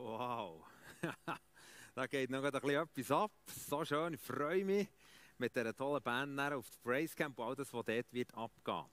[0.00, 0.64] Wow,
[1.96, 3.32] da geht noch ein bisschen etwas ab.
[3.68, 4.86] So schön, ich freue mich
[5.38, 8.84] mit dieser tollen Band auf das Praise Camp und all das, was dort wird abgehen.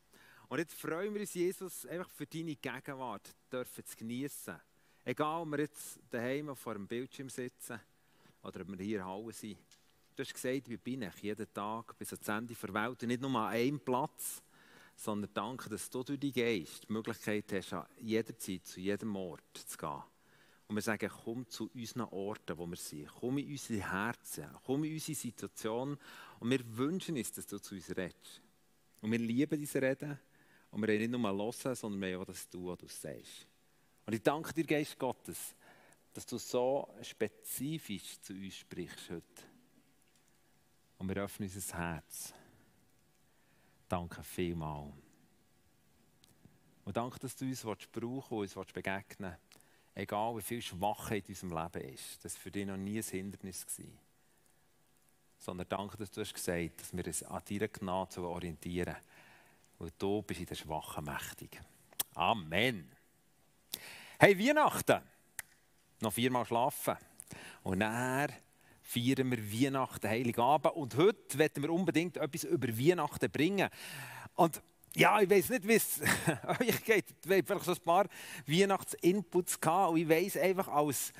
[0.47, 4.55] Und jetzt freuen wir uns, Jesus, einfach für deine Gegenwart dürfen zu genießen.
[5.03, 7.79] Egal, ob wir jetzt daheim vor dem Bildschirm sitzen
[8.41, 9.59] oder ob wir hier Halle sind.
[10.15, 13.21] Du hast gesagt, wie bin ich jeden Tag bis ans Ende der Welt und nicht
[13.21, 14.41] nur an einem Platz,
[14.95, 19.15] sondern danke, dass du durch deinen Geist die Möglichkeit hast, an jeder Zeit, zu jedem
[19.15, 20.14] Ort zu gehen.
[20.67, 23.07] Und wir sagen, komm zu unseren Orten, wo wir sind.
[23.19, 25.97] Komm in unsere Herzen, komm in unsere Situation.
[26.39, 28.41] Und wir wünschen uns, dass du zu uns redest.
[29.01, 30.19] Und wir lieben diese Reden.
[30.71, 33.47] Und wir haben nicht nur hören, sondern wir haben auch das tun, was du sagst.
[34.05, 35.55] Und ich danke dir, Geist Gottes,
[36.13, 39.43] dass du so spezifisch zu uns sprichst heute.
[40.97, 42.33] Und wir öffnen unser Herz.
[43.87, 44.93] Danke vielmals.
[46.85, 49.44] Und danke, dass du uns brauchen und uns begegnen willst
[49.95, 53.03] egal wie viel Schwachheit in unserem Leben ist, das war für dich noch nie ein
[53.03, 53.65] Hindernis.
[53.65, 53.97] Gewesen.
[55.39, 58.95] Sondern danke, dass du hast gesagt dass wir uns an deiner Gnade orientieren
[59.77, 61.59] weil du bist in der Schwachen mächtig.
[62.13, 62.89] Amen.
[64.17, 65.01] Hey, Weihnachten.
[65.99, 66.95] Noch viermal schlafen.
[67.63, 68.31] Und dann
[68.81, 70.75] feiern wir Weihnachten, Heiligabend.
[70.75, 73.69] Und heute werden wir unbedingt etwas über Weihnachten bringen.
[74.35, 74.61] Und
[74.95, 75.99] ja, ich weiß nicht, wie es
[76.59, 77.05] euch geht.
[77.23, 78.05] Ich habe vielleicht so ein paar
[78.47, 81.11] Weihnachtsinputs gehabt und ich weiß einfach als,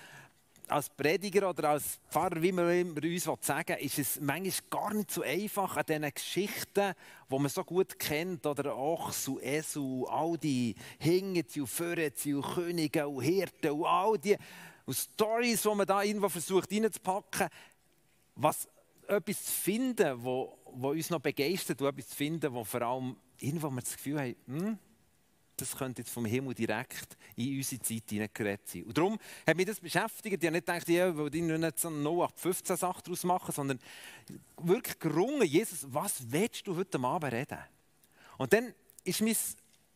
[0.68, 5.12] als Prediger oder als Pfarrer, wie man uns sagen will, ist es manchmal gar nicht
[5.12, 6.94] so einfach an diesen Geschichten,
[7.30, 12.46] die man so gut kennt, oder auch so Esu, all die Hingezi und Förezi und
[12.46, 14.38] Könige und Hirten und all die
[14.86, 17.50] und Stories, die man da irgendwo versucht reinzupacken,
[18.36, 18.68] was
[19.08, 23.16] etwas zu finden, wo, wo uns noch begeistert und etwas zu finden, wo vor allem
[23.40, 24.80] irgendwo wir das Gefühl haben, hm,
[25.58, 28.84] das könnte jetzt vom Himmel direkt in unsere Zeit hineingerät sein.
[28.84, 30.44] Und darum hat mich das beschäftigt.
[30.44, 33.80] Ich habe nicht gedacht, ich will nicht so eine 0815 Sache daraus machen, sondern
[34.58, 37.60] wirklich gerungen, Jesus, was willst du heute Abend reden?
[38.38, 39.36] Und dann ist mein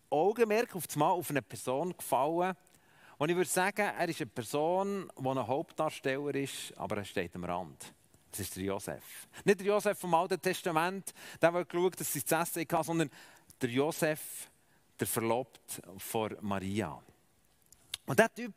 [0.10, 2.56] Augenmerk auf einmal auf eine Person gefallen,
[3.20, 7.36] und ich würde sagen, er ist eine Person, die ein Hauptdarsteller ist, aber er steht
[7.36, 7.94] am Rand.
[8.32, 9.28] Das ist der Josef.
[9.44, 13.10] Nicht der Josef vom Alten Testament, der hat geschaut, dass sie zu essen hatten, sondern
[13.62, 14.50] der Josef,
[15.00, 17.02] der Verlobt von Maria.
[18.06, 18.54] Und dieser Typ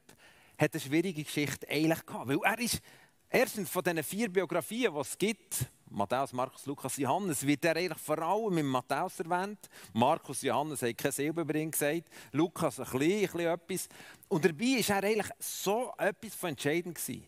[0.58, 2.80] hat eine schwierige Geschichte eigentlich gehabt, weil er ist
[3.28, 7.98] erstens von diesen vier Biografien, die es gibt, Matthäus, Markus, Lukas, Johannes, wird er eigentlich
[7.98, 9.68] vor allem mit Matthäus erwähnt.
[9.92, 13.88] Markus, Johannes haben kein Silber ihn gesagt, Lukas ein bisschen, ein bisschen etwas.
[14.28, 17.26] Und dabei war er eigentlich so etwas von entscheidend gewesen.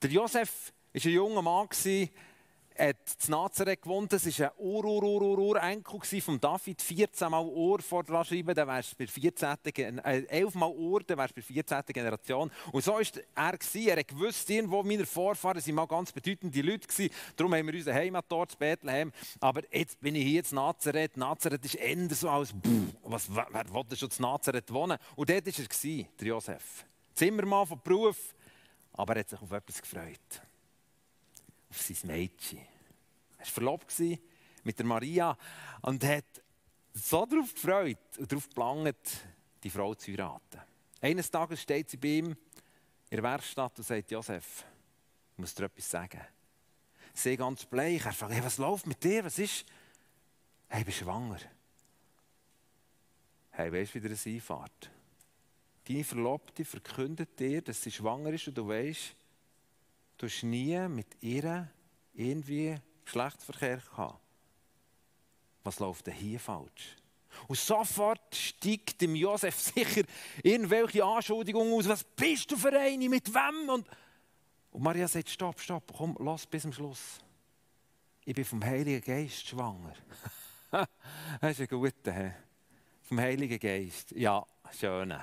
[0.00, 1.68] Der Josef war ein junger Mann,
[2.78, 4.12] hat in Nazareth gewohnt.
[4.12, 6.80] Das war ein Ur-Ur-Ur-Ur-Enkel von David.
[6.80, 9.56] 14 Mal Ur vorschreiben, schreiben, dann wärst du bei 14.
[9.64, 11.82] Äh, 11 Mal Ur, dann wärst du bei 14.
[11.88, 12.50] Generation.
[12.72, 13.00] Und so war
[13.34, 13.58] er.
[13.58, 13.88] Gewesen.
[13.88, 16.86] Er wusste, irgendwo meine Vorfahren waren mal ganz bedeutende Leute.
[16.86, 17.12] Gewesen.
[17.36, 19.12] Darum haben wir unseren Heimatort in Bethlehem.
[19.40, 21.16] Aber jetzt bin ich hier in Nazareth.
[21.16, 22.54] Nazareth ist eher so als,
[23.02, 24.98] was, wer, wer wollte schon in Nazareth wohnen?
[25.16, 26.84] Und dort war er, der Josef.
[27.14, 28.34] Zimmermann von Beruf.
[28.92, 30.47] Aber er hat sich auf etwas gefreut
[31.70, 32.58] auf sein Mädchen.
[33.38, 33.98] Er war verlobt
[34.64, 35.36] mit der Maria
[35.82, 36.42] und hat
[36.92, 39.26] so darauf gefreut und darauf gelangt,
[39.62, 40.60] die Frau zu heiraten.
[41.00, 42.36] Eines Tages steht sie bei ihm
[43.10, 44.64] in der Werkstatt und sagt, Josef,
[45.32, 46.20] ich muss dir etwas sagen.
[47.14, 48.04] Sie ganz bleich.
[48.04, 49.24] Er fragt, hey, was läuft mit dir?
[49.24, 49.64] Was ist?
[50.68, 51.38] Hey, ich bin schwanger.
[53.52, 54.90] Hey, weißt du, wie das einfährt?
[55.88, 59.16] Deine Verlobte verkündet dir, dass sie schwanger ist und du weißt,
[60.18, 61.68] du hast nie mit ihr
[62.12, 64.20] irgendwie Geschlechtsverkehr gehabt.
[65.64, 66.96] Was läuft denn hier falsch?
[67.46, 70.02] Und sofort steigt dem Josef sicher
[70.42, 71.88] irgendwelche Anschuldigungen aus.
[71.88, 73.08] Was bist du für eine?
[73.08, 73.68] Mit wem?
[73.68, 73.86] Und,
[74.70, 77.20] und Maria sagt: Stopp, stopp, komm, lass bis zum Schluss.
[78.24, 79.94] Ich bin vom Heiligen Geist schwanger.
[81.40, 82.12] das ist ein guter.
[82.12, 82.30] He?
[83.02, 84.10] Vom Heiligen Geist.
[84.12, 84.44] Ja,
[84.78, 85.14] schön.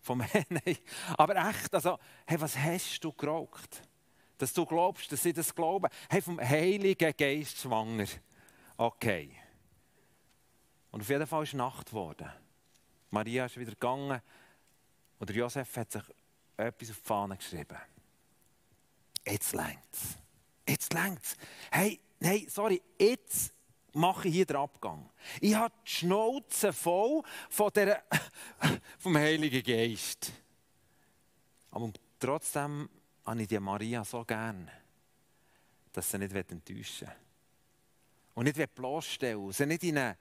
[0.00, 0.18] Vom
[0.48, 0.78] Nein.
[1.16, 3.82] Aber echt, also, hey, was hast du geraucht?
[4.38, 5.88] Dass du glaubst, dass sie das glauben.
[6.08, 8.06] Hey, vom Heiligen Geist schwanger.
[8.76, 9.36] Okay.
[10.90, 12.30] Und auf jeden Fall ist Nacht geworden.
[13.10, 14.20] Maria ist wieder gegangen
[15.18, 16.02] und Josef hat sich
[16.56, 17.78] etwas auf die Fahne geschrieben.
[19.26, 20.16] Jetzt längt's.
[20.66, 21.36] Jetzt längt's.
[21.70, 23.52] Hey, hey, sorry, jetzt
[23.92, 25.10] mache ich hier den Abgang.
[25.40, 28.02] Ich habe die Schnauze voll von der,
[28.98, 30.32] vom Heiligen Geist.
[31.70, 32.88] Aber trotzdem
[33.28, 34.70] habe ich die Maria so gern,
[35.92, 37.14] dass sie nicht enttäuschen will.
[38.34, 40.16] Und nicht bloßstellen sie nicht in eine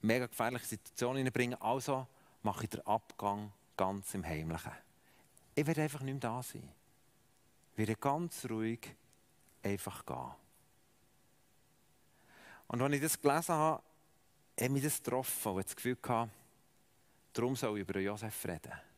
[0.00, 1.60] mega gefährliche Situation hineinbringen.
[1.60, 2.06] Also
[2.42, 4.72] mache ich den Abgang ganz im Heimlichen.
[5.54, 6.66] ich werde einfach nicht mehr da sein.
[7.72, 8.94] Ich werde ganz ruhig
[9.62, 10.32] einfach gehen.
[12.68, 13.82] Und als ich das gelesen habe,
[14.58, 16.30] hat mich das getroffen und das Gefühl gehabt,
[17.34, 18.91] darum soll ich über Josef reden.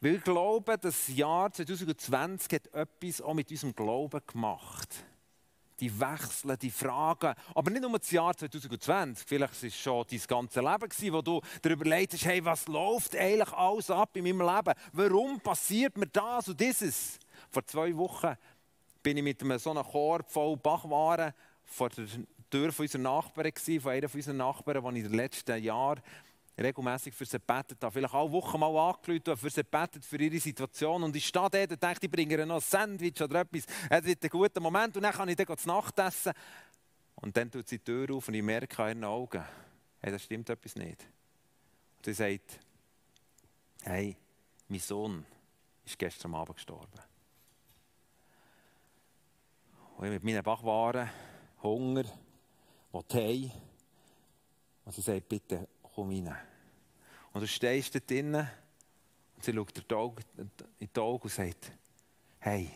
[0.00, 5.04] Weil ich glaube, das Jahr 2020 hat etwas auch mit unserem Glauben gemacht.
[5.80, 7.34] Die Wechsel, die Fragen.
[7.54, 9.26] Aber nicht nur das Jahr 2020.
[9.26, 13.52] Vielleicht war es schon dein ganze Leben, wo du darüber überlegst, hey, was läuft eigentlich
[13.52, 14.74] alles ab in meinem Leben?
[14.92, 17.18] Warum passiert mir das und dieses?
[17.50, 18.36] Vor zwei Wochen
[19.02, 21.32] bin ich mit einem so einem Korb voll Bachwaren
[21.64, 22.06] vor der
[22.50, 26.02] Tür von unserer Nachbarin, von einer unserer Nachbarn, die ich in den letzten Jahren
[26.60, 27.92] regelmäßig für sie betet habe.
[27.92, 31.02] Vielleicht alle Wochen mal angerufen und für sie betet, für ihre Situation.
[31.02, 33.66] Und ich stehe dort und denke, ich bringe ihr noch ein Sandwich oder etwas.
[33.88, 36.32] Es wird ein guter Moment und dann kann ich dann zu Nacht essen.
[37.16, 39.44] Und dann tut sie die Tür auf und ich merke an ihren Augen,
[40.00, 41.02] hey, das stimmt etwas nicht.
[41.98, 42.60] Und sie sagt,
[43.82, 44.16] hey,
[44.68, 45.26] mein Sohn
[45.84, 47.00] ist gestern Abend gestorben.
[49.96, 51.10] Und ich mit meinen Backwaren,
[51.62, 52.04] Hunger,
[52.92, 53.50] will heim.
[54.86, 56.49] Und sie sagt, bitte komm rein.
[57.32, 58.48] Und du stehst dort drinnen
[59.36, 61.72] und sie schaut in die Augen und sagt,
[62.40, 62.70] hey,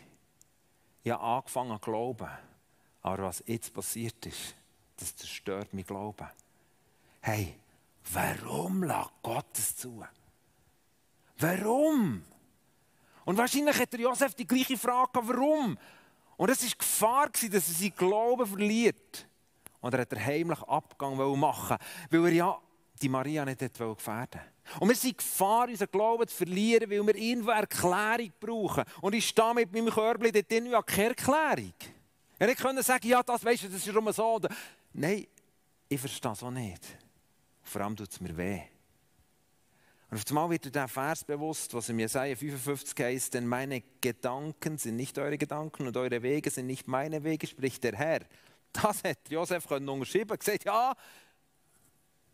[1.03, 2.31] ich habe angefangen zu glauben,
[3.03, 4.55] aber was jetzt passiert ist,
[4.97, 6.29] das zerstört mein Glauben.
[7.21, 7.59] Hey,
[8.12, 10.05] warum lässt Gott es zu?
[11.39, 12.23] Warum?
[13.25, 15.79] Und wahrscheinlich hat Josef die gleiche Frage, warum?
[16.37, 19.27] Und es war Gefahr, dass er seinen Glauben verliert.
[19.81, 21.77] Und er hat den heimlichen Abgang machen,
[22.11, 22.61] weil er ja
[23.05, 24.41] die Maria nicht gefährden
[24.81, 28.85] Und wir sind Gefahr, unseren Glauben zu verlieren, weil wir irgendwo Erklärung brauchen.
[29.03, 31.75] Und ich stehe mit meinem Körbchen dort drin ja keine Erklärung.
[32.41, 34.41] Ja, ich könnte sagen, ja, das weißt du, das ist immer so.
[34.95, 35.27] Nein,
[35.89, 36.83] ich verstehe es auch nicht.
[37.62, 38.61] Vor allem tut es mir weh.
[40.11, 43.83] Und auf einmal wird dir der Vers bewusst, was in Jesaja 55 heißt, denn meine
[44.01, 48.21] Gedanken sind nicht eure Gedanken und eure Wege sind nicht meine Wege, spricht der Herr.
[48.73, 50.01] Das hätte Josef können.
[50.01, 50.95] gesagt, ja,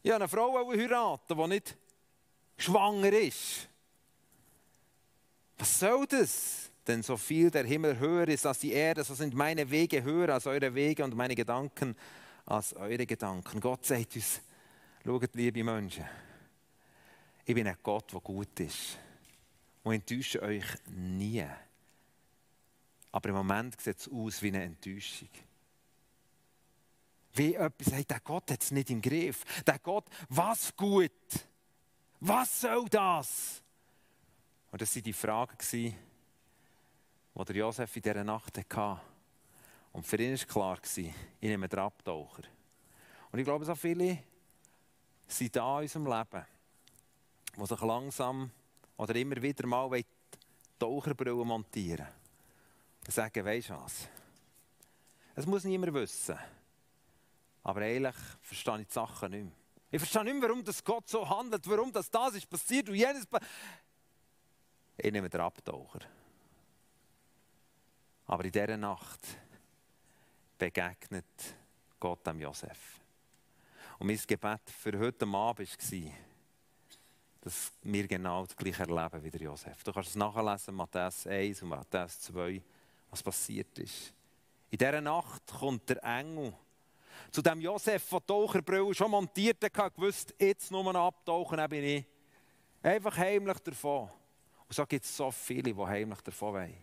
[0.02, 1.76] ich habe eine Frau heiraten, die nicht
[2.56, 3.68] schwanger ist.
[5.58, 6.70] Was soll das?
[6.86, 10.30] Denn so viel der Himmel höher ist als die Erde, so sind meine Wege höher
[10.30, 11.94] als eure Wege und meine Gedanken
[12.46, 13.60] als eure Gedanken.
[13.60, 14.40] Gott sagt uns,
[15.04, 16.04] schaut, liebe Menschen,
[17.44, 18.98] ich bin ein Gott, der gut ist
[19.82, 21.44] und enttäusche euch nie.
[23.12, 25.28] Aber im Moment sieht es aus wie eine Enttäuschung.
[27.34, 29.44] Wie etwas, hey, der Gott hat es nicht im Griff.
[29.64, 31.12] Der Gott, was gut?
[32.20, 33.62] Was soll das?
[34.70, 35.94] Und das waren die Fragen, die
[37.34, 39.00] der Josef in dieser Nacht hatte.
[39.92, 42.42] Und für ihn war klar, ich nehme den Abtaucher.
[43.32, 44.18] Und ich glaube, so viele
[45.26, 46.44] sind da in unserem Leben,
[47.56, 48.50] die sich langsam
[48.96, 50.04] oder immer wieder mal die
[50.78, 52.06] Taucherbrille montieren
[53.06, 54.08] und sagen, weisst du was?
[55.34, 56.38] Es muss niemand wissen.
[57.62, 59.52] Aber eigentlich verstehe ich die Sachen nicht mehr.
[59.90, 62.94] Ich verstehe nicht mehr, warum das Gott so handelt, warum das, das ist passiert und
[62.94, 63.26] jenes.
[64.96, 66.00] Ich nehme den Abtaucher.
[68.26, 69.20] Aber in dieser Nacht
[70.56, 71.24] begegnet
[71.98, 73.00] Gott dem Josef.
[73.98, 76.12] Und mein Gebet für heute Abend war,
[77.40, 79.82] dass wir genau das gleiche erleben wie der Josef.
[79.82, 82.62] Du kannst es nachlesen, Matthäus 1 und Matthäus 2,
[83.10, 84.12] was passiert ist.
[84.70, 86.54] In dieser Nacht kommt der Engel
[87.30, 92.04] zu dem Josef, die Taucherbrille schon montiert hat, gewusst, jetzt nur abtauchen, bin ich
[92.82, 94.10] einfach heimlich davon.
[94.68, 96.82] Und so gibt es so viele, die heimlich davon wollen.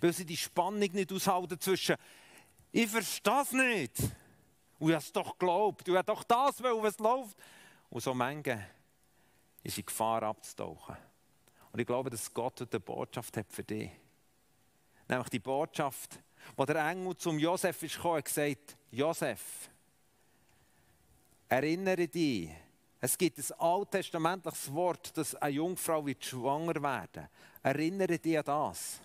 [0.00, 1.96] Weil sie die Spannung nicht aushalten zwischen,
[2.72, 3.98] ich verstehe es nicht.
[4.78, 5.86] Und ich habe es doch geglaubt.
[5.86, 7.36] Du hast doch das, weil was läuft.
[7.88, 8.66] Und so Menge
[9.62, 10.96] ist in Gefahr abzutauchen.
[11.72, 13.90] Und ich glaube, dass Gott eine Botschaft hat für dich.
[15.08, 16.20] Nämlich die Botschaft,
[16.56, 19.69] wo der Engel zum Josef ist gekommen und gesagt, Josef,
[21.50, 22.48] erinnere dich,
[23.00, 27.28] es gibt ein alttestamentliches Wort, dass eine Jungfrau wird schwanger werden.
[27.62, 29.00] Erinnere dich an das.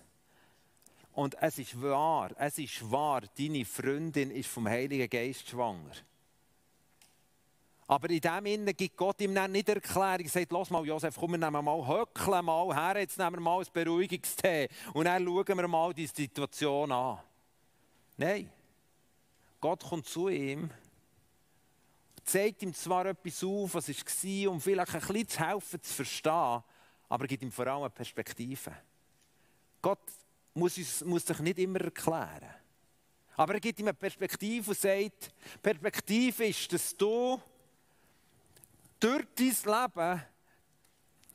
[1.13, 5.91] Und es ist wahr, es ist wahr, deine Freundin ist vom Heiligen Geist schwanger.
[7.87, 10.25] Aber in dem Innen gibt Gott ihm dann nicht Erklärung.
[10.25, 13.41] Er sagt, lass mal, Josef, komm, wir nehmen mal Höckle mal her, jetzt nehmen wir
[13.41, 17.19] mal ein Beruhigungstee und dann schauen wir mal die Situation an.
[18.17, 18.49] Nein.
[19.61, 20.69] Gott kommt zu ihm,
[22.25, 26.63] zeigt ihm zwar etwas auf, was war, um vielleicht ein bisschen zu helfen, zu verstehen,
[27.07, 28.75] aber gibt ihm vor allem eine Perspektive.
[29.81, 29.99] Gott
[30.53, 32.49] muss, uns, muss sich nicht immer erklären.
[33.37, 37.39] Aber er gibt ihm eine Perspektive und sagt, Perspektive ist, dass du
[38.99, 40.25] durch dein Leben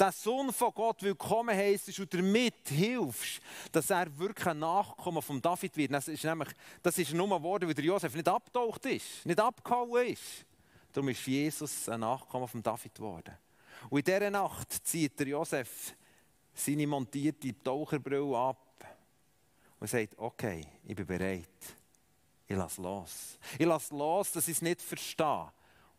[0.00, 5.42] der Sohn von Gott willkommen heisst und damit hilfst, dass er wirklich ein Nachkommen von
[5.42, 5.92] David wird.
[5.92, 6.49] Das ist nämlich,
[6.82, 10.47] das ist nur geworden, weil der Josef nicht abgetaucht ist, nicht abgehauen ist.
[10.92, 13.37] Darum ist Jesus ein Nachkommen von David geworden.
[13.88, 15.94] Und in dieser Nacht zieht der Josef
[16.52, 18.85] seine montierte Taucherbrille ab
[19.78, 21.49] und sagt, okay, ich bin bereit.
[22.47, 23.38] Ich lasse los.
[23.59, 25.52] Ich lasse los, dass ich es nicht verstehe.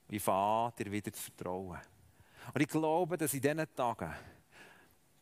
[0.07, 1.79] Und ich fange an, dir wieder zu vertrauen.
[2.53, 4.13] Und ich glaube, dass in diesen Tagen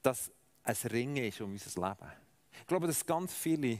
[0.02, 0.32] dass
[0.64, 2.12] ein Ringen ist um unser Leben.
[2.60, 3.80] Ich glaube, dass ganz viele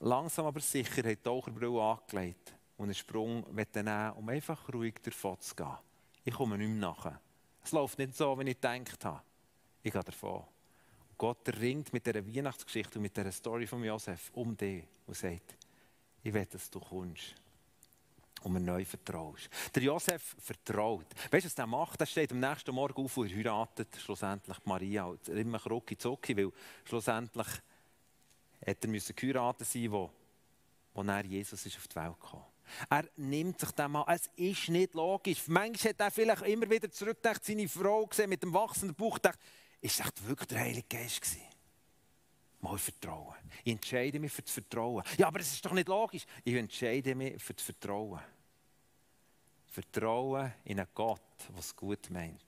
[0.00, 5.54] langsam aber sicher die Taucherbrille angelegt und einen Sprung nehmen um einfach ruhig davon zu
[5.54, 5.76] gehen.
[6.24, 7.20] Ich komme nicht mehr nachher.
[7.62, 9.22] Es läuft nicht so, wie ich gedacht habe.
[9.82, 10.44] Ich gehe davon.
[11.18, 15.56] Gott ringt mit dieser Weihnachtsgeschichte und mit dieser Story von Josef um dich und sagt,
[16.22, 17.34] ich will, dass du kommst
[18.42, 19.50] und mir neu vertraust.
[19.74, 21.06] Der Josef vertraut.
[21.30, 22.00] Weißt du, was er macht?
[22.00, 25.12] Er steht am nächsten Morgen auf und heiratet schlussendlich Maria.
[25.26, 26.52] Immer rucki zucki, weil
[26.84, 27.48] schlussendlich
[28.60, 30.10] hätte er müssen geheiratet sein, wo,
[30.94, 32.44] wo Jesus ist auf die Welt kam.
[32.90, 34.04] Er nimmt sich dem an.
[34.08, 35.46] Es ist nicht logisch.
[35.48, 39.38] Manchmal hat er vielleicht immer wieder zurückgedacht, seine Frau gesehen mit dem wachsenden Bauch, gedacht,
[39.80, 41.42] ist das wirklich der Heilige Geist gewesen?
[42.60, 43.36] Mal vertrauen.
[43.62, 45.04] Ich entscheide mich für das Vertrauen.
[45.16, 46.24] Ja, aber es ist doch nicht logisch.
[46.42, 48.20] Ich entscheide mich für das Vertrauen.
[49.68, 52.42] Vertrauen in einen Gott, der es gut meint.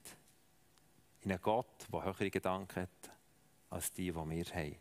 [1.20, 3.10] In einen Gott, der höhere Gedanken hat
[3.68, 4.76] als die, die wir haben.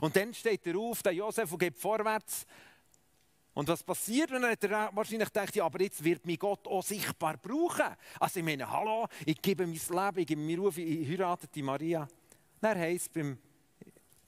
[0.00, 2.44] Und dann steht er auf, der Josef, und geht vorwärts.
[3.56, 7.38] Und was passiert, wenn er wahrscheinlich denkt, ja, aber jetzt wird mich Gott auch sichtbar
[7.38, 7.96] brauchen.
[8.20, 11.62] Also ich meine, hallo, ich gebe mein Leben, ich gebe mir auf, ich heirate die
[11.62, 12.06] Maria.
[12.60, 13.34] Dann heisst es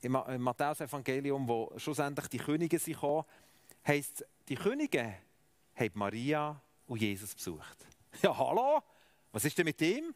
[0.01, 3.27] im Matthäus-Evangelium, wo schlussendlich die Könige sind gekommen,
[3.87, 5.17] heisst die Könige
[5.75, 7.87] haben Maria und Jesus besucht.
[8.23, 8.81] Ja, hallo?
[9.31, 10.15] Was ist denn mit ihm?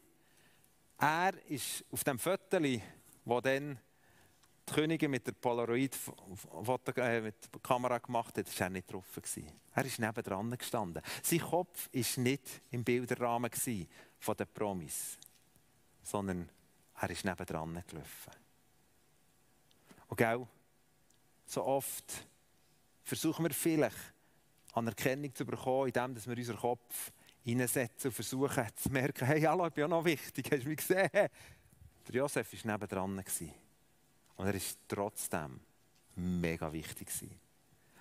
[0.97, 2.81] Er ist auf dem Viertel,
[3.23, 3.77] wo dann
[4.67, 9.05] die Königin mit der Polaroid-Kamera äh, gemacht hat, war er nicht drauf.
[9.75, 11.03] Er ist nebendran gestanden.
[11.21, 13.51] Sein Kopf war nicht im Bilderrahmen
[14.19, 15.17] von den Promis,
[16.01, 16.49] sondern
[16.99, 18.31] er ist nebendran gelaufen.
[20.07, 20.47] Und gell,
[21.45, 22.27] so oft
[23.03, 24.13] versuchen wir vielleicht
[24.73, 27.11] Anerkennung zu bekommen, indem wir unseren Kopf
[27.43, 30.77] hineinsetzen und versuchen zu merken, hey, hallo, ich bin ja noch wichtig, hast du mich
[30.77, 31.09] gesehen?
[31.11, 31.29] Der
[32.09, 33.23] Josef war nebendran.
[34.35, 35.59] Und er war trotzdem
[36.15, 37.09] mega wichtig.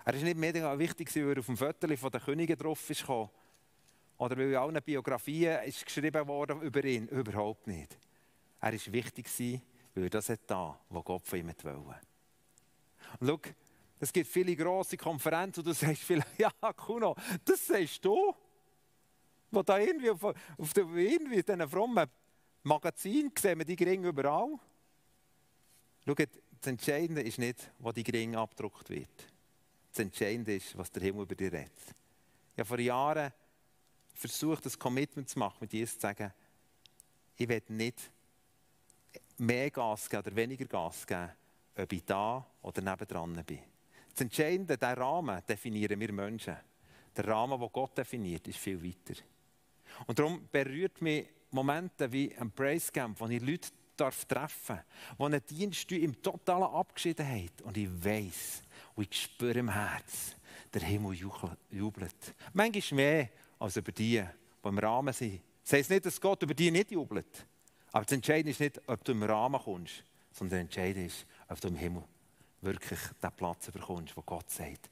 [0.05, 3.09] Er ist nicht mega wichtig, weil er auf dem Viertel von den Königen drauf ist
[3.09, 3.39] Oder
[4.19, 7.07] weil in allen Biografien ist geschrieben worden über ihn.
[7.09, 7.97] Überhaupt nicht.
[8.61, 9.27] Er war wichtig,
[9.95, 12.01] weil er das da, was Gott von ihm wollte.
[13.21, 13.41] Und schau,
[14.01, 18.35] es gibt viele grosse Konferenzen und du sagst vielleicht, ja, Kuno, das sagst du?
[19.51, 22.09] Wo da irgendwie auf, auf der, irgendwie diesen frommen
[22.65, 24.59] Magazin sehen wir die Geringe überall.
[26.05, 29.33] Schau, das Entscheidende ist nicht, wo die Geringe abgedruckt wird.
[29.91, 31.73] Das Entscheidende ist, was der Himmel über dir redet.
[32.53, 33.33] Ich habe vor Jahren
[34.15, 36.33] versucht, das Commitment zu machen, mit Jesus zu sagen,
[37.37, 38.11] ich werde nicht
[39.39, 41.31] mehr Gas geben oder weniger Gas geben,
[41.77, 43.61] ob ich da oder nebendran bin.
[44.13, 46.57] Das Entscheidende, der Rahmen definieren wir Menschen.
[47.17, 49.21] Der Rahmen, den Gott definiert, ist viel weiter.
[50.07, 54.85] Und darum berührt mich Momente wie ein Praise Camp, wo ich Leute darf treffen darf,
[55.19, 58.63] wo ein Dienst im totalen Abgeschiedenheit und ich weiß
[58.95, 60.37] und ich spüre im Herz,
[60.73, 61.17] der Himmel
[61.71, 62.35] jubelt.
[62.53, 64.23] Manchmal mehr als über die,
[64.65, 65.41] die im Rahmen sind.
[65.63, 67.47] Das heisst nicht, dass Gott über die nicht jubelt.
[67.93, 71.61] Aber das Entscheidende ist nicht, ob du im Rahmen kommst, sondern das Entscheidende ist, ob
[71.61, 72.03] du im Himmel
[72.63, 74.89] wirklich den Platz bekommst, wo Gott sagt,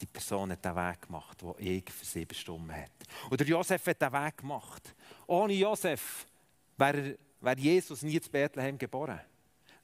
[0.00, 2.90] die Person hat den Weg gemacht, den ich für sie bestimmt hat.
[3.30, 4.94] Oder Josef hat den Weg gemacht.
[5.26, 6.26] Ohne Josef
[6.76, 9.20] wäre, wäre Jesus nie zu Bethlehem geboren.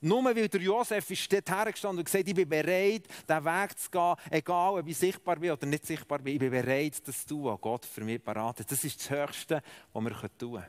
[0.04, 3.88] Nur weil der Josef ist dort hergestanden und gesagt, ich bin bereit, diesen Weg zu
[3.88, 7.28] gehen, egal ob ich sichtbar bin oder nicht sichtbar bin, ich bin bereit, das zu
[7.28, 8.71] tun, was Gott für mich parat hat.
[8.71, 10.66] Das ist das Höchste, was wir tun können.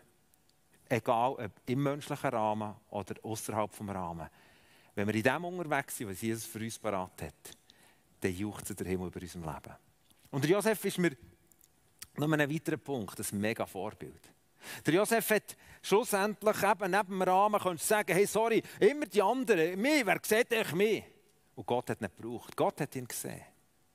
[0.88, 4.30] Egal ob im menschlichen Rahmen oder außerhalb des Rahmens.
[4.94, 7.58] Wenn wir in dem unterwegs sind, was Jesus für uns parat hat,
[8.20, 9.76] dann juchzt der Himmel über unserem Leben.
[10.30, 11.18] Und der Josef ist mir
[12.18, 14.33] noch ein weiterer Punkt, ein mega Vorbild.
[14.86, 19.80] Der Josef hat schlussendlich eben neben dem Rahmen können sagen, hey, sorry, immer die anderen,
[19.80, 21.04] mich, wer sieht euch mich?
[21.56, 22.56] Und Gott hat nicht gebraucht.
[22.56, 23.42] Gott hat ihn gesehen.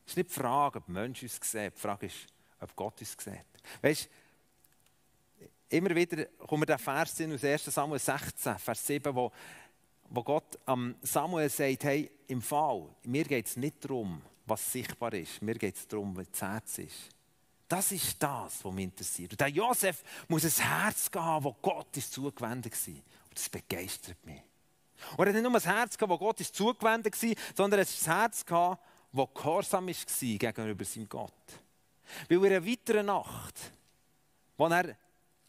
[0.05, 1.75] Es ist nicht die Frage, ob der Mensch uns sieht.
[1.75, 2.27] Die Frage ist,
[2.61, 3.45] ob Gott uns sieht.
[3.83, 4.09] Weißt
[5.71, 9.31] immer wieder kommen wir den Vers in aus 1 Samuel 16, Vers 7, wo
[10.11, 15.13] wo Gott am Samuel sagt, hey, im Fall, mir geht es nicht darum, was sichtbar
[15.15, 17.09] ist, mir geht es darum, was das Herz ist.
[17.69, 19.33] Das ist das, was mich interessiert.
[19.33, 22.95] Und der Josef muss ein Herz haben, wo Gott ist zugewendet war.
[22.95, 24.41] Und das begeistert mich.
[25.17, 27.95] Und er hat nicht nur ein Herz gehabt, das Gott ist zugewendet war, sondern es
[27.95, 28.83] ist ein Herz gehabt,
[29.13, 31.33] das gehorsam war gegenüber seinem Gott.
[32.29, 33.55] Weil in einer weiteren Nacht,
[34.57, 34.97] wo er eben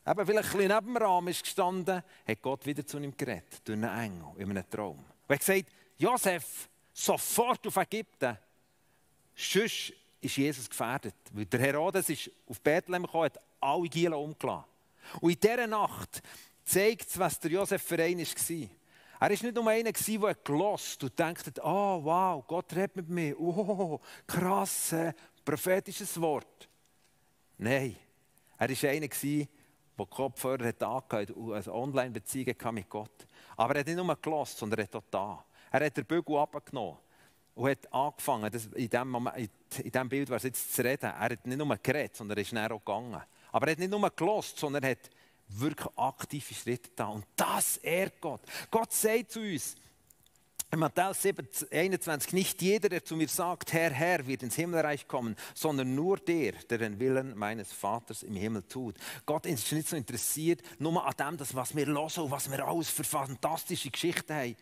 [0.05, 3.77] vielleicht ein bisschen neben dem Rahmen ist gestanden, hat Gott wieder zu ihm geredet, durch
[3.77, 4.97] einen Engel, in einem Traum.
[4.97, 8.38] Und er hat gesagt, Josef, sofort auf Ägypten,
[9.35, 11.15] sonst ist Jesus gefährdet.
[11.31, 14.65] Weil der Herodes ist auf Bethlehem gekommen, hat alle Gielen umgelassen.
[15.21, 16.21] Und in dieser Nacht
[16.63, 18.69] zeigt es, was der Josef für einen war.
[19.21, 23.39] Er war nicht nur einer, der gelost und dachte, oh wow, Gott redet mit mir,
[23.39, 24.95] oh, krass,
[25.43, 26.69] prophetisches Wort.
[27.57, 27.97] Nein,
[28.57, 33.27] er war einer, der Kopfhörer hat angehört und eine Online-Beziehung mit Gott.
[33.57, 35.43] Aber er hat nicht nur gelost, sondern er hat auch da.
[35.71, 36.97] Er hat den Bügel abgenommen
[37.55, 41.45] und hat angefangen, in, dem Moment, in dem Bild, was jetzt zu reden, er hat
[41.45, 43.21] nicht nur geredet, sondern er ist näher auch gegangen.
[43.51, 45.09] Aber er hat nicht nur gelost, sondern er hat
[45.49, 47.07] wirklich aktive Schritte da.
[47.07, 48.41] Und das ehrt Gott.
[48.69, 49.75] Gott sagt zu uns,
[50.71, 55.07] in Matthäus 7, 21, nicht jeder, der zu mir sagt, Herr, Herr, wird ins Himmelreich
[55.07, 58.95] kommen, sondern nur der, der den Willen meines Vaters im Himmel tut.
[59.25, 62.67] Gott ist nicht so interessiert, nur an dem, das, was wir hören und was wir
[62.67, 64.55] alles für fantastische Geschichten haben,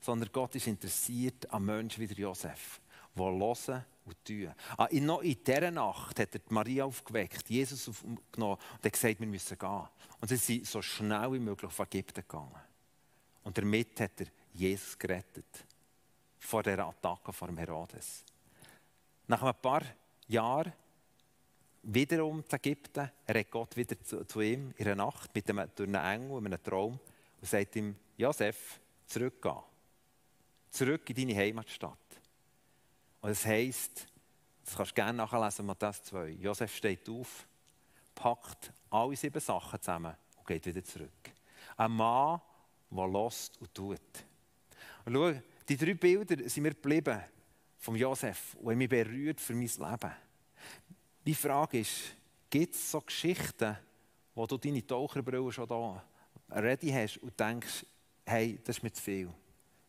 [0.00, 2.80] sondern Gott ist interessiert an Menschen wie Josef,
[3.14, 4.52] die hören und tun.
[4.76, 9.26] Ah, in, in dieser Nacht hat er Maria aufgeweckt, Jesus aufgenommen und hat gesagt, wir
[9.26, 9.88] müssen gehen.
[10.20, 12.60] Und sie sind so schnell wie möglich auf Ägypten gegangen.
[13.42, 15.64] Und damit hat er Jesus gerettet.
[16.38, 18.24] Vor der Attacke von Herodes.
[19.26, 19.82] Nach ein paar
[20.28, 20.72] Jahren
[21.82, 25.88] wiederum zu Ägypten, hat Gott wieder zu, zu ihm in einer Nacht mit einem, durch
[25.88, 26.98] einen Engel, in einem Traum
[27.40, 29.62] und sagt ihm, Josef, zurückgehen.
[30.70, 31.98] Zurück in deine Heimatstadt.
[33.24, 34.06] Und das heisst,
[34.66, 36.28] das kannst du gerne nachlesen, Matthäus 2.
[36.32, 37.48] Josef steht auf,
[38.14, 41.32] packt alle sieben Sachen zusammen und geht wieder zurück.
[41.78, 42.42] Ein Mann,
[42.90, 43.98] der lost und tut.
[45.06, 45.32] Und schau,
[45.66, 47.18] die drei Bilder sind mir geblieben
[47.78, 50.12] von Josef und haben mich berührt für mein Leben.
[51.24, 52.14] Die Frage ist,
[52.50, 53.74] gibt es so Geschichten,
[54.34, 56.04] wo du deine Taucherbrille schon da
[56.50, 57.86] ready hast und denkst,
[58.26, 59.32] hey, das ist mir zu viel.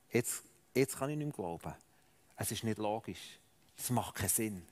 [0.10, 0.41] Jetzt,
[0.74, 1.74] jetzt kann ich nicht mehr glauben.
[2.38, 3.39] Es ist nicht logisch.
[3.78, 4.67] Es macht keinen Sinn.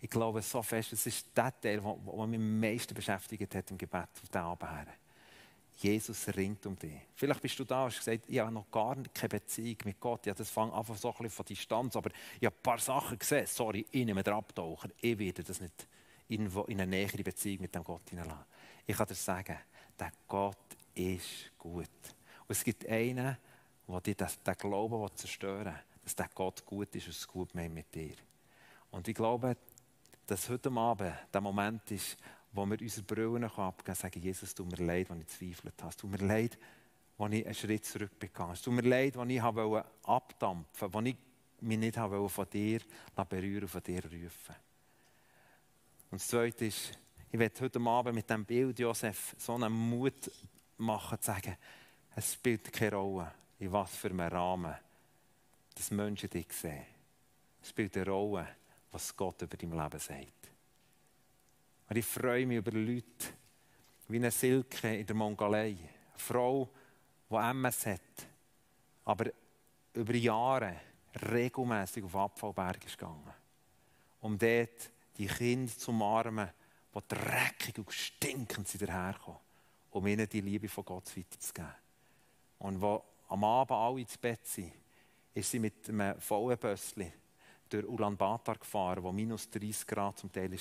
[0.00, 3.78] Ich glaube so fest, es ist der Teil, der mich am meisten beschäftigt hat im
[3.78, 4.88] Gebet auf den Abend.
[5.76, 7.00] Jesus ringt um dich.
[7.14, 10.26] Vielleicht bist du da und hast gesagt, ich habe noch gar keine Beziehung mit Gott.
[10.26, 11.96] Ja, das fängt einfach so ein bisschen von Distanz.
[11.96, 13.46] Aber ich habe ein paar Sachen gesehen.
[13.46, 14.90] Sorry, ich nehme den Abtaucher.
[15.00, 15.86] Ich werde das nicht
[16.28, 18.44] in eine nähere Beziehung mit dem Gott hineinlassen.
[18.86, 19.56] Ich kann dir sagen,
[19.98, 20.56] der Gott
[20.94, 21.88] ist gut.
[22.46, 23.36] Und es gibt einen,
[23.88, 27.72] der dir den Glauben zerstören will, dass der Gott gut ist und es gut meint
[27.72, 28.14] mit dir.
[28.90, 29.56] Und ich glaube,
[30.26, 32.16] dass heute Abend der Moment ist,
[32.52, 35.94] wo wir unsere Brüllen abgeben und sagen, Jesus, tut mir leid, wenn ich zweifelt habe.
[35.94, 36.58] Tut mir leid,
[37.16, 41.06] wenn ich einen Schritt zurück begangen Es tut mir leid, wenn ich abdampfen wollte, wenn
[41.06, 41.16] ich
[41.60, 42.80] mich nicht von dir
[43.28, 44.56] berühren von dir rufen
[46.10, 46.98] Und das Zweite ist,
[47.30, 50.28] ich werde heute Abend mit diesem Bild Josef so einen Mut
[50.78, 51.56] machen, zu sagen,
[52.16, 54.74] es spielt keine Rolle, in was für einem Rahmen
[55.80, 56.84] dass Menschen dich sehen.
[57.62, 58.46] Es spielt eine Rolle,
[58.92, 60.50] was Gott über dein Leben sagt.
[61.88, 63.28] Und ich freue mich über Leute
[64.08, 65.68] wie eine Silke in der Mongolei.
[65.70, 66.68] Eine Frau,
[67.30, 68.00] die MS hat,
[69.06, 69.30] aber
[69.94, 70.76] über Jahre
[71.32, 73.32] regelmäßig auf Abfallberg ist gegangen.
[74.20, 76.50] Um dort die Kinder zu umarmen,
[76.94, 78.90] die dreckig und stinkend sind
[79.92, 81.72] um ihnen die Liebe von Gott weiterzugeben.
[82.58, 84.72] Und wo am Abend alle ins Bett sind,
[85.34, 87.12] ist sie mit einem vollen Bössli
[87.68, 90.58] durch Ulaanbaatar gefahren, wo minus 30 Grad zum Teil war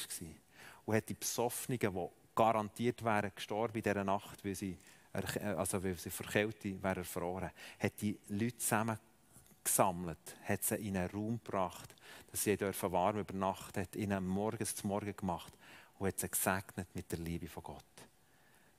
[0.86, 4.78] und hat die Besoffenen, die garantiert wären gestorben in dieser Nacht, weil sie,
[5.12, 11.40] also weil sie verkältet wären erfroren, hat die Leute zusammengesammelt, hat sie in einen Raum
[11.44, 11.94] gebracht,
[12.32, 15.54] dass sie dürfen warm übernachten, hat ihnen morgens zum Morgen gemacht
[15.98, 17.84] und hat sie gesegnet mit der Liebe von Gott.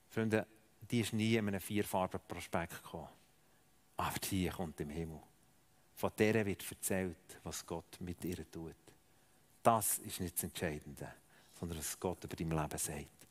[0.08, 0.46] Freunde,
[0.90, 3.08] die ist nie in einem Vierfarben-Prospekt gekommen.
[3.96, 5.20] Aber die kommt im Himmel.
[6.00, 8.74] Von der wird erzählt, was Gott mit ihr tut.
[9.62, 11.12] Das ist nicht das Entscheidende
[11.60, 13.26] sondern was Gott über dein Leben sagt.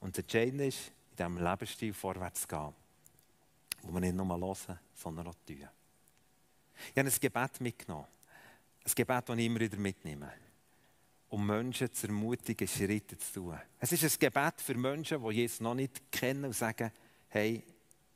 [0.00, 2.74] Und das Entscheidende ist, in diesem Lebensstil vorwärts zu gehen,
[3.82, 5.68] wo wir nicht nur hören, sondern auch tun.
[6.94, 8.06] Ich habe ein Gebet mitgenommen.
[8.84, 10.32] Ein Gebet, das ich immer wieder mitnehme.
[11.28, 13.58] Um Menschen zu ermutigen, Schritte zu tun.
[13.78, 16.90] Es ist ein Gebet für Menschen, die Jesus noch nicht kennen und sagen,
[17.28, 17.62] hey,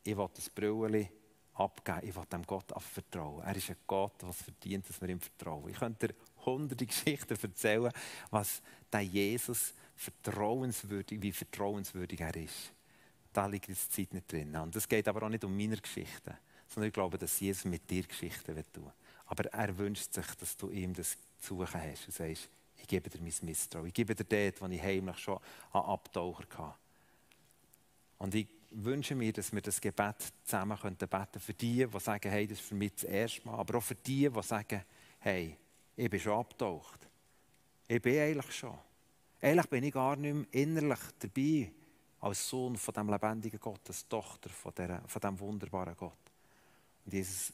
[0.04, 1.08] ich will das Brüllen
[1.54, 3.42] abgeben, ich will dem Gott vertrauen.
[3.44, 5.70] Er ist ein Gott, der verdient, dass wir ihm vertrauen.
[5.70, 7.92] Ich könnte hunderte Geschichten erzählen,
[8.30, 8.62] was
[8.92, 12.72] der Jesus vertrauenswürdig, wie vertrauenswürdig er ist.
[13.32, 14.54] da liegt jetzt Zeit nicht drin.
[14.56, 16.36] Und es geht aber auch nicht um meine Geschichten,
[16.68, 18.90] sondern ich glaube, dass Jesus mit dir Geschichten will tun
[19.26, 23.08] Aber er wünscht sich, dass du ihm das zu suchen hast und sagst, ich gebe
[23.08, 23.86] dir mein Misstrauen.
[23.86, 25.38] Ich gebe dir das, was ich heimlich schon
[25.72, 26.74] an Abtaucher hatte.
[28.18, 31.28] Und ich wünsche mir, dass wir das Gebet zusammen beten können.
[31.38, 33.58] Für die, die sagen, hey, das ist für mich das erste Mal.
[33.58, 34.82] Aber auch für die, die sagen,
[35.20, 35.56] hey,
[35.96, 37.08] ich bin schon abgetaucht.
[37.88, 38.78] Ich bin eigentlich schon.
[39.40, 41.72] Eigentlich bin ich gar nicht mehr innerlich dabei
[42.20, 46.12] als Sohn von dem lebendigen Gott, als Tochter von, dieser, von dem wunderbaren Gott.
[47.04, 47.52] Und Jesus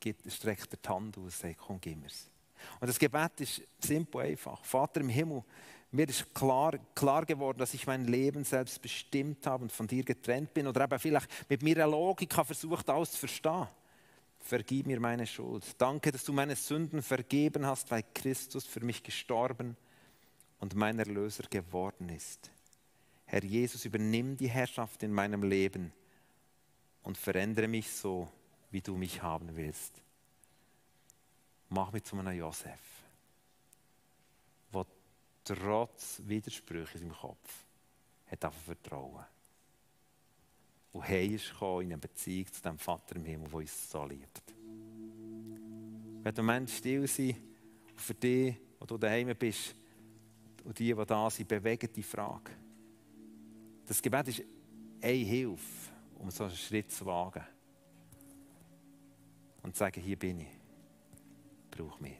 [0.00, 2.28] gibt, streckt die Hand aus und sagt, komm, gib mir's.
[2.80, 4.64] Und das Gebet ist simpel einfach.
[4.64, 5.44] Vater im Himmel,
[5.92, 10.02] mir ist klar, klar geworden, dass ich mein Leben selbst bestimmt habe und von dir
[10.02, 13.68] getrennt bin oder eben vielleicht mit meiner Logik versucht, alles zu verstehen.
[14.38, 15.64] Vergib mir meine Schuld.
[15.78, 19.76] Danke, dass du meine Sünden vergeben hast, weil Christus für mich gestorben
[20.58, 22.50] und mein Erlöser geworden ist.
[23.26, 25.92] Herr Jesus, übernimm die Herrschaft in meinem Leben
[27.02, 28.28] und verändere mich so,
[28.70, 30.02] wie du mich haben willst.
[31.68, 32.80] Mach mich zu einem Josef,
[35.44, 37.64] trotz Widersprüche in seinem Kopf
[38.26, 39.24] hat einfach Vertrauen.
[40.92, 44.42] Und heim ist in eine Beziehung zu dem Vater im Himmel, der uns so liebt.
[46.22, 47.36] Wenn der Mensch still sein
[47.96, 49.74] für dich, wo du daheim bist,
[50.64, 52.52] und die, die da sind, bewegen die Frage.
[53.86, 54.42] Das Gebet ist
[55.00, 57.44] eine Hilfe, um so einen Schritt zu wagen.
[59.62, 60.48] Und zu sagen, hier bin ich,
[61.70, 62.16] brauche mich.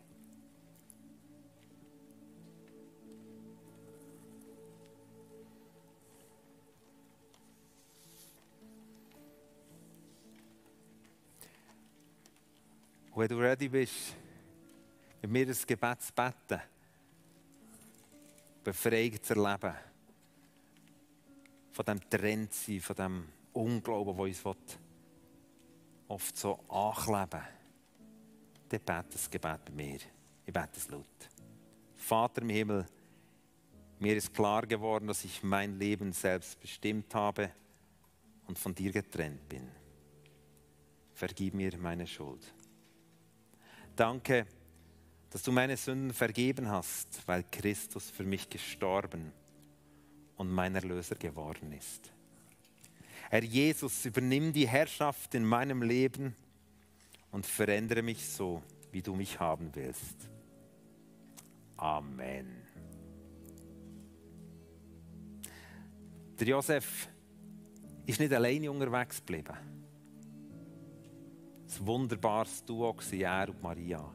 [13.12, 14.16] Und wenn du ready bist,
[15.20, 16.62] mit mir das Gebet zu beten,
[18.64, 19.74] befreit zu erleben,
[21.72, 24.78] von dem Trendsein, von dem Unglauben, das uns
[26.08, 27.42] oft so ankleben
[28.70, 29.98] will, dann bete das Gebet bei mir.
[30.46, 31.04] Ich bete es laut.
[31.96, 32.86] Vater im Himmel,
[33.98, 37.50] mir ist klar geworden, dass ich mein Leben selbst bestimmt habe
[38.46, 39.70] und von dir getrennt bin.
[41.14, 42.54] Vergib mir meine Schuld.
[43.96, 44.46] Danke,
[45.30, 49.32] dass du meine Sünden vergeben hast, weil Christus für mich gestorben
[50.36, 52.10] und mein Erlöser geworden ist.
[53.28, 56.34] Herr Jesus, übernimm die Herrschaft in meinem Leben
[57.30, 60.28] und verändere mich so, wie du mich haben willst.
[61.76, 62.62] Amen.
[66.38, 67.08] Der Josef
[68.06, 69.56] ist nicht alleine unterwegs geblieben
[71.80, 74.12] ein wunderbares Duo, er und Maria.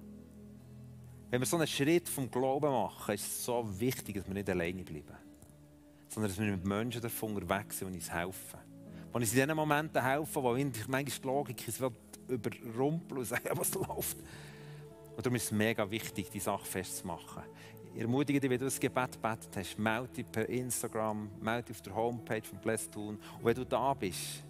[1.30, 4.50] Wenn wir so einen Schritt vom Glauben machen, ist es so wichtig, dass wir nicht
[4.50, 5.16] alleine bleiben,
[6.08, 8.60] sondern dass wir mit Menschen davon unterwegs sind und uns helfen.
[9.12, 11.64] Wenn uns in diesen Momenten helfen, wo manchmal die Logik
[12.28, 14.18] überrumpeln und sagen, was läuft.
[15.16, 17.44] Und darum ist es mega wichtig, die Sache festzumachen.
[17.94, 21.78] Ich ermutige dich, wenn du das Gebet gebetet hast, melde dich per Instagram, melde dich
[21.78, 23.16] auf der Homepage von Blessed Tun.
[23.40, 24.44] Und wenn du da bist,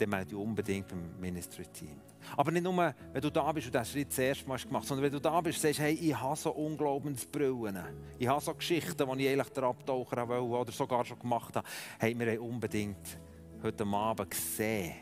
[0.00, 2.00] dann melde dich unbedingt beim Ministry-Team.
[2.36, 5.12] Aber nicht nur, wenn du da bist und diesen Schritt zuerst mal gemacht sondern wenn
[5.12, 7.78] du da bist sagst, hey, ich habe so unglaublich Brillen.
[8.18, 11.66] Ich habe so Geschichten, die ich eigentlich der Abtaucher wollte oder sogar schon gemacht habe.
[11.98, 13.18] Hey, wir haben unbedingt
[13.62, 14.94] heute Abend gesehen,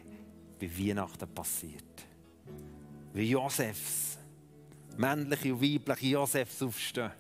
[0.59, 1.85] wie Weihnachten passiert.
[3.13, 4.19] Wie Josefs,
[4.97, 7.13] männliche und weibliche Josefs aufstehen.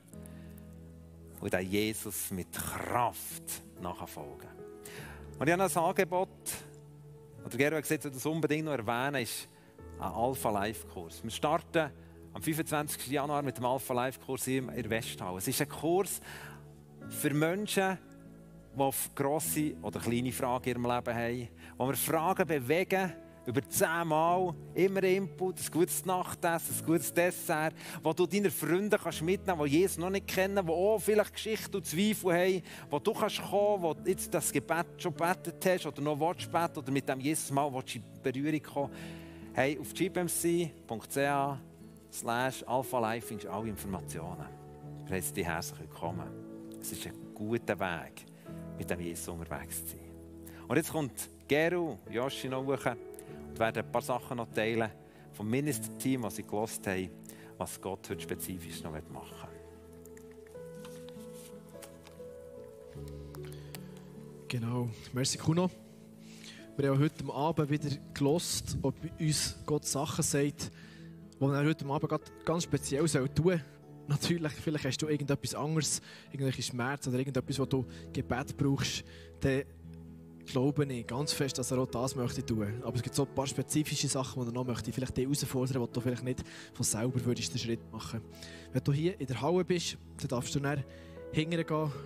[1.40, 4.48] Und dann Jesus mit Kraft nachfolgen.
[5.38, 6.28] Und ich habe ein Angebot,
[7.48, 9.48] oder Gero hat gesagt, das unbedingt noch erwähnen, ist,
[9.98, 11.24] einen Alpha Life Kurs.
[11.24, 11.90] Wir starten
[12.34, 13.06] am 25.
[13.06, 15.38] Januar mit dem Alpha Life Kurs in der Westhalle.
[15.38, 16.20] Es ist ein Kurs
[17.08, 17.96] für Menschen,
[18.76, 23.14] die grosse oder kleine Fragen in ihrem Leben haben, wo wir Fragen bewegen,
[23.48, 29.22] über zehnmal, immer Input, ein gutes Nachtessen, ein gutes Dessert, wo du deine Freunde kannst
[29.22, 32.98] mitnehmen kannst, die Jesus noch nicht kennen, die auch vielleicht Geschichte und Zweifel haben, wo
[32.98, 36.78] du kannst kommen, wo du jetzt das Gebet schon gebetet hast oder noch willst beten
[36.78, 38.90] oder mit dem Jesus mal in Berührung kommen
[39.54, 41.58] Hey, auf gpmc.ch
[42.12, 44.46] slash alphalife findest du alle Informationen.
[45.06, 46.28] Wir heißen dich herzlich willkommen.
[46.82, 48.26] Es ist ein guter Weg,
[48.76, 50.10] mit dem Jesus unterwegs zu sein.
[50.68, 52.84] Und jetzt kommt Geru, Joshi noch hoch
[53.58, 54.88] und werden ein paar Sachen noch teilen
[55.32, 57.10] vom Ministerteam, was sie gelost haben,
[57.56, 59.58] was Gott heute spezifisch noch machen will.
[64.46, 64.88] Genau.
[65.12, 65.70] Merci, Kuno.
[66.76, 70.70] Wir haben heute Abend wieder gelost, ob uns Gott Sachen sagt,
[71.40, 73.60] die er heute Abend ganz speziell tun soll.
[74.06, 79.04] Natürlich, vielleicht hast du irgendetwas anderes, irgendwelche Schmerzen oder irgendetwas, wo du Gebet brauchst.
[79.40, 79.64] Dann
[80.48, 82.82] glaube ich ganz fest, dass er auch das möchte tun.
[82.82, 84.92] Aber es gibt so ein paar spezifische Sachen, die er noch möchte.
[84.92, 88.20] Vielleicht die herausfordern, die du vielleicht nicht von selber würdest den Schritt machen.
[88.72, 90.84] Wenn du hier in der Halle bist, dann darfst du dann
[91.32, 91.64] hingehen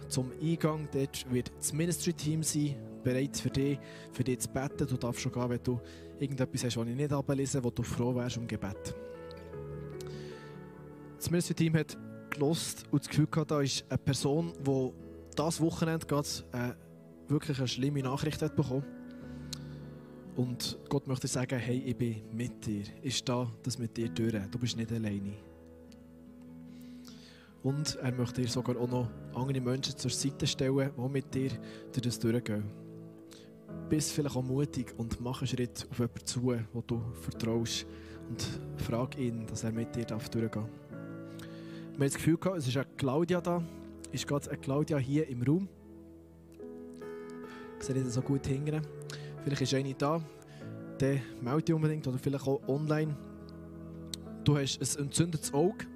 [0.09, 0.88] zum Eingang.
[0.92, 3.78] Dort wird das Ministry-Team sein, bereit für dich,
[4.12, 4.87] für dich zu beten.
[4.87, 5.81] Du darfst schon gehen, wenn du
[6.18, 8.94] irgendetwas hast, was ich nicht ablese, wo du froh wärst um Gebet.
[11.16, 11.96] Das Ministry-Team hat
[12.31, 14.90] gelost und das Gefühl gehabt, da ist eine Person, die
[15.37, 16.72] das Wochenende gerade äh,
[17.33, 18.85] wirklich eine schlimme Nachricht hat bekommen.
[20.37, 22.85] Und Gott möchte sagen, hey, ich bin mit dir.
[23.03, 24.33] Ich stehe das mit dir durch.
[24.51, 25.33] Du bist nicht alleine.
[27.62, 31.51] Und er möchte dir sogar auch noch andere Menschen zur Seite stellen, die mit dir
[31.92, 32.64] durch das durchgehen.
[33.88, 37.87] Bist vielleicht auch mutig und mach einen Schritt auf jemanden zu, wo du vertraust.
[38.29, 40.68] Und frag ihn, dass er mit dir durchgehen darf.
[41.92, 43.62] Wir haben das Gefühl gehabt, es ist eine Claudia da.
[44.12, 45.68] Ist gerade eine Claudia hier im Raum.
[47.83, 48.87] Sehe nicht so gut hingern.
[49.42, 50.21] Vielleicht ist eine da.
[50.99, 53.16] Dann melde dich unbedingt oder vielleicht auch online.
[54.45, 55.87] Du hast ein entzündetes Auge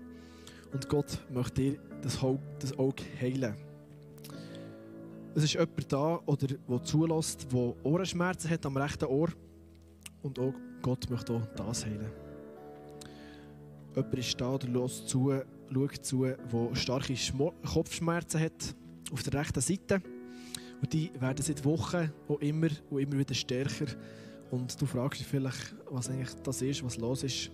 [0.73, 3.55] und Gott möchte dir das Auge heilen.
[5.35, 9.29] Es ist jemand da, oder, der zulässt, der Ohrenschmerzen hat am rechten Ohr.
[10.23, 12.11] Und auch Gott möchte auch das heilen.
[13.95, 17.15] Jemand ist da oder schaut zu, der starke
[17.65, 18.75] Kopfschmerzen hat
[19.13, 20.03] auf der rechten Seite.
[20.81, 23.87] Und die werden seit Wochen auch immer und immer wieder stärker.
[24.51, 27.51] Und du fragst dich vielleicht, was eigentlich das ist, was los ist.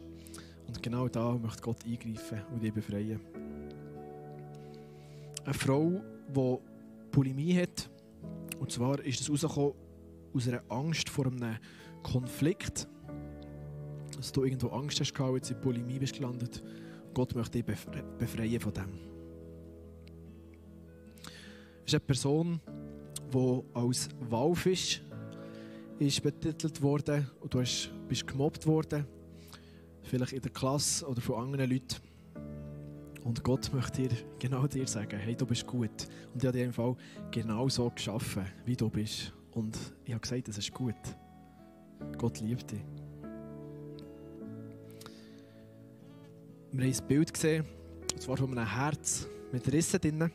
[0.67, 3.21] Und genau da möchte Gott eingreifen und dich befreien.
[5.45, 6.59] Eine Frau, die
[7.11, 7.91] Bulimie hat,
[8.59, 9.75] und zwar ist es rausgekommen
[10.35, 11.57] aus einer Angst vor einem
[12.03, 12.89] Konflikt,
[14.17, 16.63] dass du irgendwo Angst hast, jetzt in Bulimie bist gelandet.
[17.13, 17.77] Gott möchte dich
[18.19, 19.13] befreien von dem.
[21.85, 22.61] Es ist eine Person,
[23.33, 25.03] die als Walfisch
[25.99, 27.63] ist betitelt worden und du
[28.09, 29.07] bist gemobbt worden
[30.03, 31.97] vielleicht in der Klasse oder von anderen Leuten.
[33.25, 36.09] Und Gott möchte dir genau dir sagen, hey, du bist gut.
[36.35, 36.97] Und ich habe dich im Fall
[37.31, 39.33] genau so geschaffen, wie du bist.
[39.53, 40.95] Und ich habe gesagt, es ist gut.
[42.19, 42.81] Gott liebt dich.
[46.73, 47.67] Wir haben ein Bild gesehen,
[48.13, 50.33] und zwar von einem Herz mit Rissen drinnen.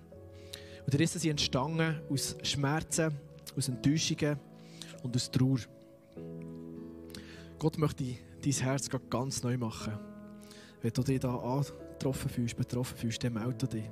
[0.88, 3.14] Und die Risse sind entstanden aus Schmerzen,
[3.58, 4.40] aus Enttäuschungen
[5.04, 5.60] und aus Trauer.
[7.60, 8.06] Gott möchte
[8.42, 10.00] dein Herz ganz neu machen.
[10.82, 13.84] Wenn du dich da angetroffen fühlst, betroffen fühlst, dann melde dich.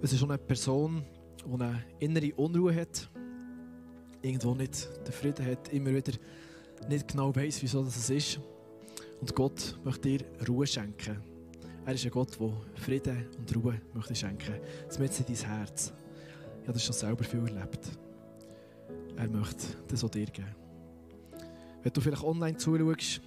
[0.00, 1.02] Es ist schon eine Person,
[1.44, 3.10] die eine innere Unruhe hat,
[4.22, 6.12] irgendwo nicht den Frieden hat, immer wieder
[6.88, 8.38] nicht genau weiß, wieso das ist.
[9.20, 11.31] Und Gott möchte dir Ruhe schenken.
[11.84, 14.94] Er ist ein Gott, der Frieden und Ruhe möchte schenken möchte.
[14.94, 15.92] Damit in dein Herz.
[16.60, 17.98] Ich habe das schon selber viel erlebt.
[19.16, 20.54] Er möchte das auch dir geben.
[21.82, 23.20] Wenn du vielleicht online zuschaust,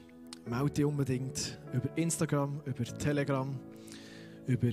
[0.45, 3.59] melde dich unbedingt über Instagram, über Telegram,
[4.47, 4.69] über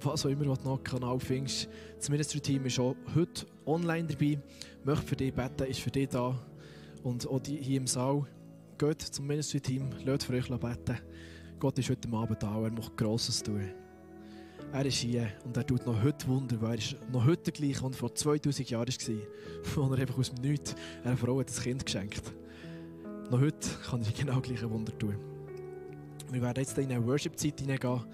[0.00, 1.68] was auch immer du noch Kanal findest.
[1.98, 4.38] Das Ministry-Team ist auch heute online dabei,
[4.82, 6.40] möchte für dich beten, ist für dich da.
[7.02, 8.26] Und auch hier im Saal,
[8.78, 10.98] geht zum Ministry-Team, lasst für euch beten.
[11.58, 13.70] Gott ist heute Abend da, er macht Grosses tun.
[14.72, 17.80] Er ist hier und er tut noch heute Wunder, weil er ist noch heute gleich
[17.82, 21.86] und vor 2000 Jahren war, wo er einfach aus dem Nichts einer Frau ein Kind
[21.86, 23.30] geschenkt hat.
[23.30, 25.16] Noch heute kann ich genau gleiche Wunder tun.
[26.30, 28.04] Wir werden jetzt in eine Worship-Zeit hineingehen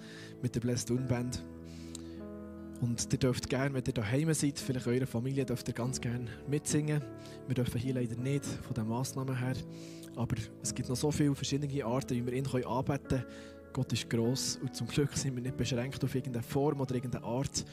[0.40, 1.42] mit der Blessed Dune Band.
[2.80, 6.26] Und ihr dürft gerne, wenn ihr daheim seid, vielleicht eure Familie, dürft ihr ganz gerne
[6.48, 7.02] mitsingen.
[7.46, 9.54] Wir dürfen hier leider nicht von den Massnahmen her.
[10.16, 13.24] Aber es gibt noch so viele verschiedene Arten, wie wir ihn anbeten können.
[13.72, 17.24] Gott ist gross und zum Glück sind wir nicht beschränkt auf irgendeine Form oder irgendeine
[17.24, 17.64] Art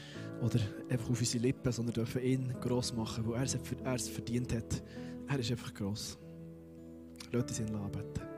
[0.41, 4.81] oder einfach auf unsere Lippen, sondern dürfen ihn gross machen, wo er es verdient hat.
[5.27, 6.17] Er ist einfach gross.
[7.31, 8.28] Lass uns ihn anbeten.